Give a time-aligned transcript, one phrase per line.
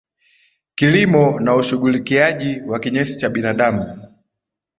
[0.75, 4.09] kilimo na ushughulikiaji wa kinyesi cha binadamu